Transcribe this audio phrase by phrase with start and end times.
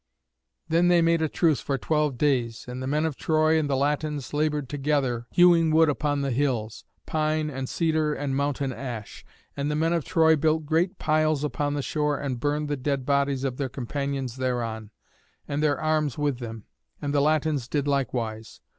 [0.67, 2.65] Then they made a truce for twelve days.
[2.67, 6.85] And the men of Troy and the Latins laboured together, hewing wood upon the hills,
[7.05, 9.23] pine and cedar and mountain ash.
[9.55, 13.05] And the men of Troy built great piles upon the shore and burned the dead
[13.05, 14.89] bodies of their companions thereon,
[15.47, 16.63] and their arms with them.
[16.99, 18.59] And the Latins did likewise.